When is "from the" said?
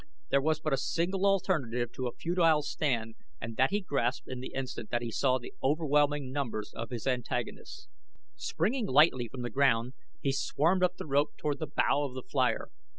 9.27-9.51